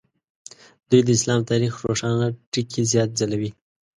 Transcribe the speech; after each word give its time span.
دوی 0.89 1.01
د 1.05 1.09
اسلام 1.17 1.41
تاریخ 1.51 1.73
روښانه 1.87 2.27
ټکي 2.51 2.81
زیات 2.91 3.09
ځلوي. 3.19 3.51